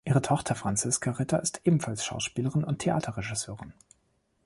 Ihre 0.03 0.23
Tochter 0.23 0.55
Franziska 0.55 1.11
Ritter 1.11 1.43
ist 1.43 1.61
ebenfalls 1.63 2.03
Schauspielerin 2.03 2.63
und 2.63 2.79
Theaterregisseurin. 2.79 3.71